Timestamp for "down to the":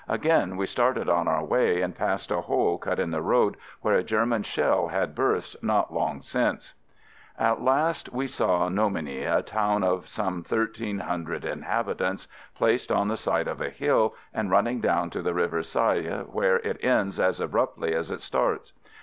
14.81-15.35